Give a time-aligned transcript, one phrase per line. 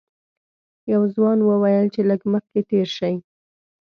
[0.91, 3.15] یوه ځوان وویل چې لږ مخکې تېر شئ.